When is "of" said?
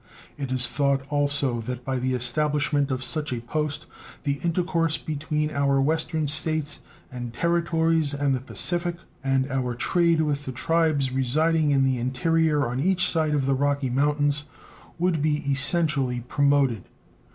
2.89-3.03, 13.35-13.45